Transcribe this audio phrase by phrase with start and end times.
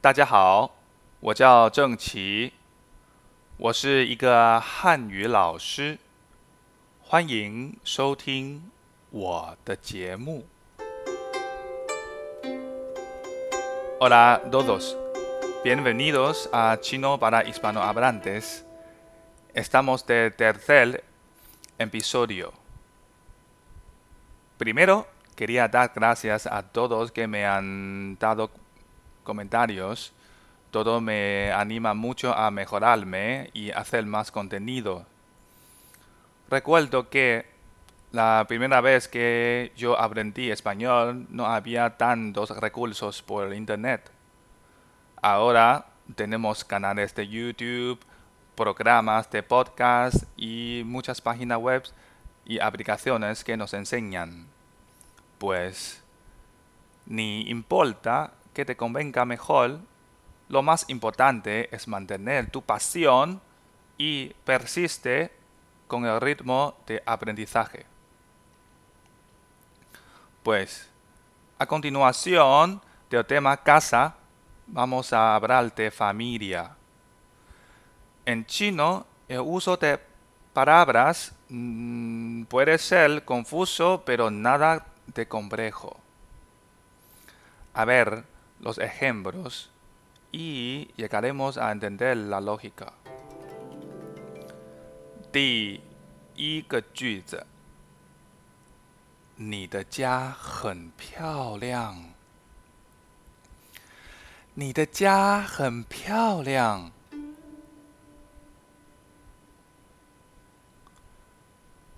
[0.00, 0.74] 大家好，
[1.20, 2.52] 我叫郑奇，
[3.56, 5.98] 我是一个汉语老师，
[7.02, 8.70] 欢迎收听
[9.10, 10.46] 我的节目。
[13.98, 14.96] Hola a todos,
[15.64, 18.64] bienvenidos a Chino para hispanohablantes.
[19.54, 21.02] Estamos de tercer
[21.78, 22.52] episodio.
[24.58, 25.06] Primero,
[25.36, 28.50] quería dar gracias a todos que me han dado
[29.29, 30.11] comentarios.
[30.71, 35.05] Todo me anima mucho a mejorarme y hacer más contenido.
[36.49, 37.45] Recuerdo que
[38.11, 44.09] la primera vez que yo aprendí español no había tantos recursos por internet.
[45.21, 47.99] Ahora tenemos canales de YouTube,
[48.55, 51.83] programas de podcast y muchas páginas web
[52.45, 54.47] y aplicaciones que nos enseñan.
[55.37, 56.01] Pues
[57.05, 59.79] ni importa que te convenga mejor,
[60.49, 63.39] lo más importante es mantener tu pasión
[63.97, 65.31] y persiste
[65.87, 67.85] con el ritmo de aprendizaje.
[70.43, 70.89] Pues,
[71.59, 74.15] a continuación del tema casa,
[74.65, 76.75] vamos a hablar de familia.
[78.25, 79.99] En chino, el uso de
[80.53, 85.99] palabras mm, puede ser confuso, pero nada de complejo.
[87.73, 88.23] A ver
[88.60, 89.70] los ejemplos
[90.32, 92.92] y llegaremos a entender la lógica.
[95.32, 95.80] 第
[96.36, 97.46] 一个句子，
[99.36, 102.14] 你的家很漂亮。
[104.54, 106.92] 你的家很漂亮。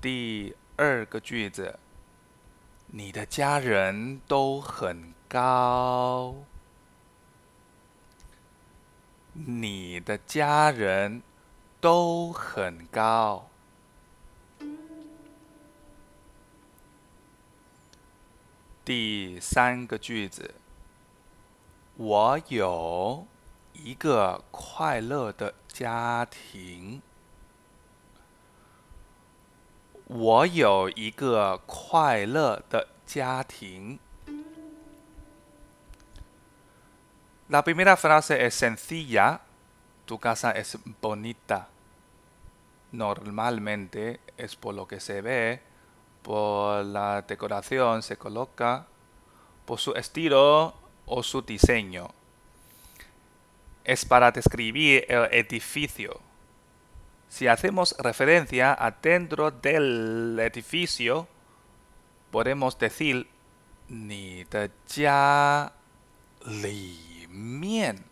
[0.00, 1.78] 第二个句子，
[2.86, 6.35] 你的家人都很 高。
[9.33, 11.23] 你的家人
[11.81, 13.49] 都很高。
[18.85, 20.53] 第三个句子，
[21.95, 23.25] 我有
[23.73, 27.01] 一个快乐的家庭。
[30.05, 33.97] 我有一个快乐的家庭。
[37.53, 39.41] La primera frase es sencilla.
[40.05, 41.69] Tu casa es bonita.
[42.91, 45.61] Normalmente es por lo que se ve,
[46.23, 48.87] por la decoración se coloca,
[49.65, 50.73] por su estilo
[51.05, 52.09] o su diseño.
[53.83, 56.21] Es para describir el edificio.
[57.29, 61.27] Si hacemos referencia a dentro del edificio,
[62.31, 63.27] podemos decir
[63.89, 65.71] ni de ya
[66.47, 68.04] li 面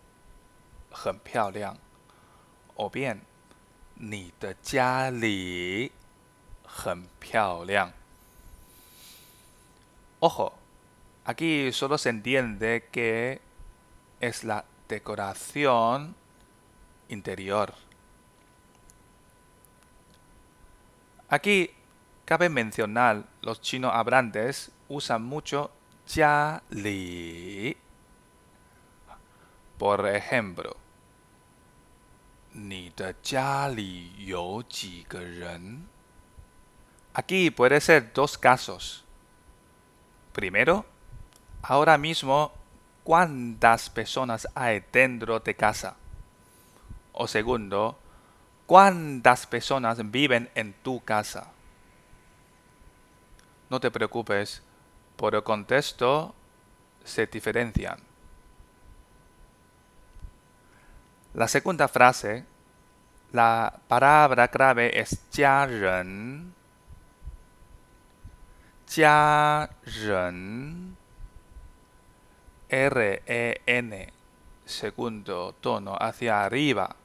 [0.91, 1.77] 很漂亮，
[2.77, 3.21] o bien，
[3.95, 5.93] 你的家里
[6.65, 7.93] 很漂亮。
[10.21, 10.55] Ojo,
[11.25, 13.41] aquí solo se entiende que
[14.21, 16.15] es la decoración
[17.09, 17.75] interior.
[21.29, 21.71] Aquí
[22.25, 25.71] cabe mencionar, los chinos hablantes usan mucho
[26.07, 27.77] ya li
[29.82, 30.78] por ejemplo,
[37.16, 39.04] Aquí puede ser dos casos.
[40.34, 40.86] Primero,
[41.64, 42.52] ahora mismo,
[43.04, 45.96] ¿cuántas personas hay dentro de casa?
[47.14, 47.98] O segundo,
[48.68, 51.48] ¿cuántas personas viven en tu casa?
[53.72, 54.62] No te preocupes,
[55.16, 56.36] por el contexto
[57.04, 58.11] se diferencian.
[61.34, 62.44] La segunda frase,
[63.32, 66.54] la palabra clave es ren.
[70.06, 70.98] ren.
[72.68, 74.14] R-E-N.
[74.66, 76.98] Segundo tono hacia arriba.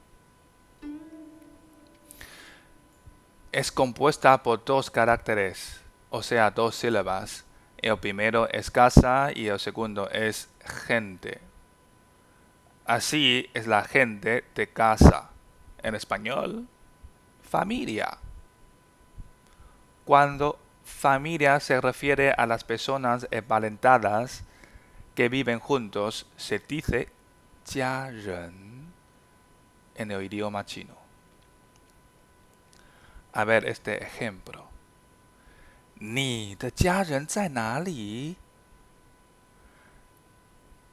[3.53, 5.79] Es compuesta por dos caracteres,
[6.09, 7.45] o sea, dos sílabas.
[7.77, 10.49] El primero es casa y el segundo es
[10.85, 11.46] gente.
[12.86, 15.30] Así es la gente de casa.
[15.82, 16.66] En español,
[17.42, 18.18] familia.
[20.04, 24.44] Cuando familia se refiere a las personas emparentadas
[25.14, 27.08] que viven juntos, se dice
[27.74, 28.92] ren
[29.94, 30.96] en el idioma chino.
[33.32, 34.66] A ver este ejemplo.
[36.00, 36.72] ¿Ni de
[37.04, 38.36] ren 在哪里?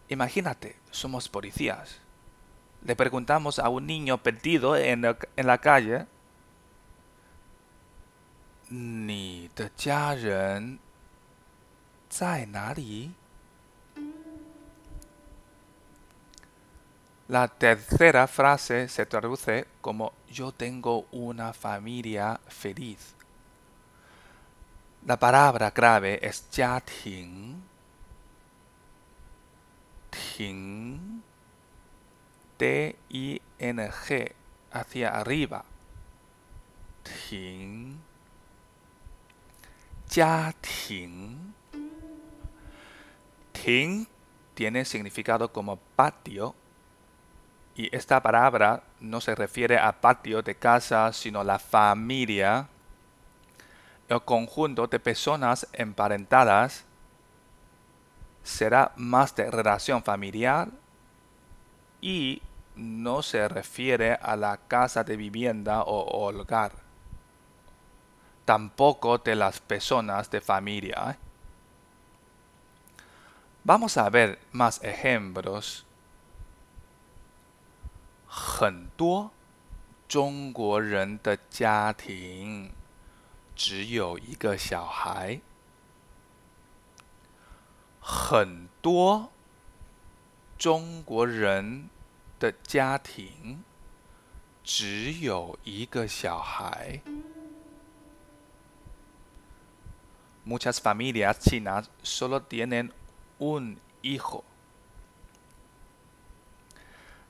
[0.09, 1.99] Imagínate, somos policías.
[2.85, 6.07] Le preguntamos a un niño perdido en la, en la calle.
[8.69, 10.79] ¿Ni de?
[17.29, 23.15] La tercera frase se traduce como yo tengo una familia feliz.
[25.07, 27.74] La palabra clave es jiating
[30.37, 31.23] ting,
[32.57, 34.33] T-I-N-G,
[34.73, 35.65] hacia arriba.
[37.03, 37.99] Ting.
[40.11, 41.55] Ya ting.
[43.53, 44.07] Ting
[44.55, 46.55] tiene significado como patio
[47.77, 52.69] y esta palabra no se refiere a patio de casa, sino la familia,
[54.09, 56.85] el conjunto de personas emparentadas
[58.44, 60.70] será más de relación familiar
[62.02, 62.42] y
[62.76, 66.72] no se refiere a la casa de vivienda o hogar,
[68.46, 71.12] tampoco de las personas de familia.
[71.12, 71.18] ¿eh?
[73.64, 75.86] Vamos a ver más ejemplos.
[78.32, 79.32] 很多
[80.08, 82.72] 中国人的家庭
[83.56, 85.42] 只有一个小孩。
[88.34, 89.30] 很多
[90.58, 91.88] 中国人
[92.40, 93.64] 的家庭
[94.64, 97.02] 只有一个小孩。
[100.44, 102.92] Muchas familias chinas solo tienen
[103.38, 104.44] un hijo.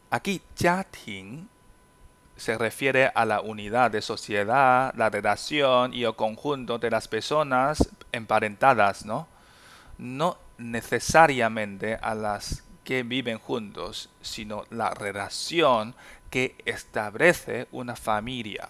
[0.10, 1.50] Aquí, Jiating
[2.38, 7.90] se refiere a la unidad de sociedad, la relación y el conjunto de las personas
[8.14, 9.28] emparentadas, ¿no?
[9.98, 15.95] No necesariamente a las que viven juntos, sino la relación
[16.31, 18.69] que establece una familia.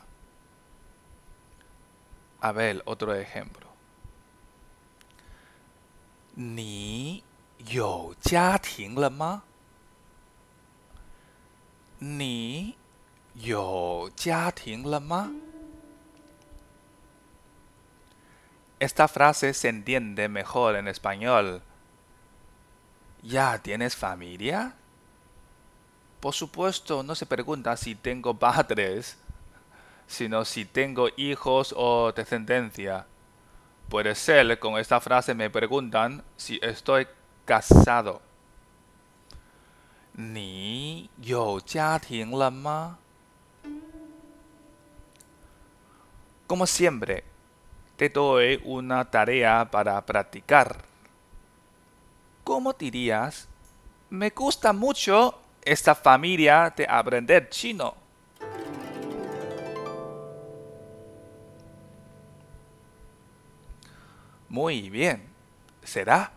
[2.41, 3.69] A ver, otro ejemplo.
[6.37, 7.23] ¿Ni
[7.59, 8.15] yo
[9.11, 9.43] ma?
[12.01, 12.77] ¿Ni
[13.35, 14.11] yo
[15.01, 15.33] ma?
[18.79, 21.63] Esta frase se entiende mejor en español
[23.25, 24.75] ¿Ya tienes familia?
[26.21, 29.17] Por supuesto, no se pregunta si tengo padres,
[30.07, 33.07] sino si tengo hijos o descendencia.
[33.89, 37.07] Puede ser, con esta frase me preguntan si estoy
[37.47, 38.21] casado.
[40.13, 41.59] ¿Ni yo
[42.53, 42.99] ma?
[46.47, 47.25] Como siempre,
[47.97, 50.94] te doy una tarea para practicar.
[52.44, 53.48] ¿Cómo dirías?
[54.10, 57.96] Me gusta mucho esta familia de aprender chino.
[64.50, 65.30] Muy bien.
[65.84, 66.32] ¿Será?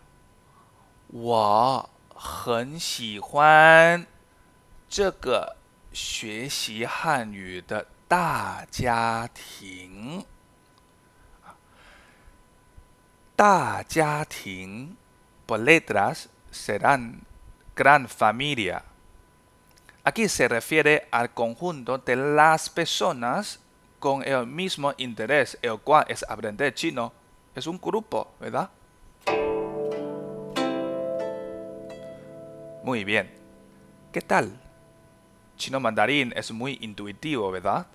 [1.12, 4.06] 我很喜欢
[4.88, 5.56] 这个
[5.93, 10.25] 学习汉语的大家庭。
[13.37, 15.06] 大家庭 por
[15.56, 17.22] letras serán
[17.76, 18.84] gran familia.
[20.04, 23.60] Aquí se refiere al conjunto de las personas
[24.00, 27.13] con el mismo interés, el cual es aprender chino.
[27.56, 28.70] Es un grupo, ¿verdad?
[32.84, 33.32] Muy bien.
[34.12, 34.60] ¿Qué tal?
[35.58, 37.86] Chino mandarín es muy intuitivo, ¿verdad?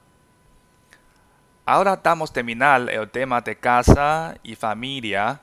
[1.65, 5.41] Ahora damos terminar el tema de casa y familia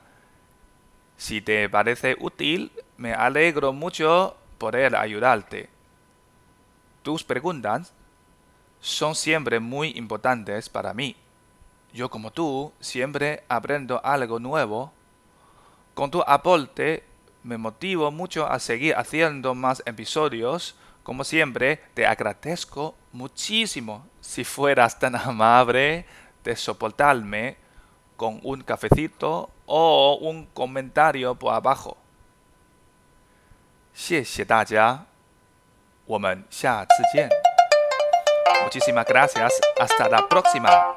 [1.20, 5.68] si te parece útil, me alegro mucho poder ayudarte.
[7.02, 7.92] Tus preguntas
[8.80, 11.14] son siempre muy importantes para mí.
[11.92, 14.94] Yo como tú siempre aprendo algo nuevo.
[15.92, 17.04] Con tu aporte
[17.42, 20.74] me motivo mucho a seguir haciendo más episodios.
[21.02, 26.06] Como siempre, te agradezco muchísimo si fueras tan amable
[26.42, 27.58] de soportarme
[28.16, 31.96] con un cafecito o un comentario por abajo.
[38.64, 39.52] Muchísimas gracias.
[39.78, 40.96] Hasta la próxima.